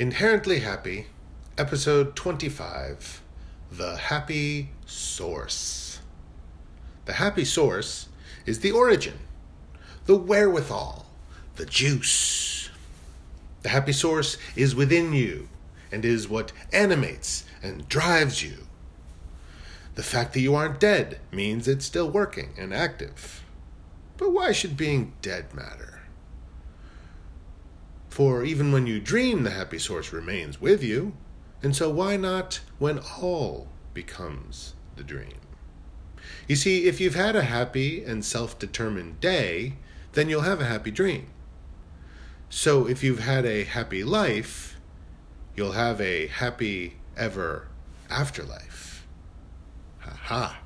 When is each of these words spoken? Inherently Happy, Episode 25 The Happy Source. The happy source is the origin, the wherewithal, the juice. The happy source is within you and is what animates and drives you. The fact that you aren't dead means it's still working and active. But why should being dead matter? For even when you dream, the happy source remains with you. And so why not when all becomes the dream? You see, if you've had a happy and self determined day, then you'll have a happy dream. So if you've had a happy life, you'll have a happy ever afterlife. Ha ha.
Inherently 0.00 0.60
Happy, 0.60 1.08
Episode 1.58 2.16
25 2.16 3.20
The 3.70 3.96
Happy 3.98 4.70
Source. 4.86 6.00
The 7.04 7.12
happy 7.12 7.44
source 7.44 8.08
is 8.46 8.60
the 8.60 8.70
origin, 8.70 9.18
the 10.06 10.16
wherewithal, 10.16 11.04
the 11.56 11.66
juice. 11.66 12.70
The 13.60 13.68
happy 13.68 13.92
source 13.92 14.38
is 14.56 14.74
within 14.74 15.12
you 15.12 15.50
and 15.92 16.02
is 16.02 16.30
what 16.30 16.52
animates 16.72 17.44
and 17.62 17.86
drives 17.86 18.42
you. 18.42 18.68
The 19.96 20.02
fact 20.02 20.32
that 20.32 20.40
you 20.40 20.54
aren't 20.54 20.80
dead 20.80 21.18
means 21.30 21.68
it's 21.68 21.84
still 21.84 22.10
working 22.10 22.54
and 22.56 22.72
active. 22.72 23.44
But 24.16 24.32
why 24.32 24.52
should 24.52 24.78
being 24.78 25.12
dead 25.20 25.52
matter? 25.52 25.99
For 28.20 28.44
even 28.44 28.70
when 28.70 28.86
you 28.86 29.00
dream, 29.00 29.44
the 29.44 29.50
happy 29.50 29.78
source 29.78 30.12
remains 30.12 30.60
with 30.60 30.84
you. 30.84 31.14
And 31.62 31.74
so 31.74 31.88
why 31.88 32.18
not 32.18 32.60
when 32.78 32.98
all 32.98 33.68
becomes 33.94 34.74
the 34.96 35.02
dream? 35.02 35.40
You 36.46 36.54
see, 36.54 36.84
if 36.84 37.00
you've 37.00 37.14
had 37.14 37.34
a 37.34 37.44
happy 37.44 38.04
and 38.04 38.22
self 38.22 38.58
determined 38.58 39.20
day, 39.20 39.76
then 40.12 40.28
you'll 40.28 40.42
have 40.42 40.60
a 40.60 40.66
happy 40.66 40.90
dream. 40.90 41.28
So 42.50 42.86
if 42.86 43.02
you've 43.02 43.20
had 43.20 43.46
a 43.46 43.64
happy 43.64 44.04
life, 44.04 44.78
you'll 45.56 45.72
have 45.72 45.98
a 45.98 46.26
happy 46.26 46.98
ever 47.16 47.68
afterlife. 48.10 49.06
Ha 50.00 50.10
ha. 50.24 50.60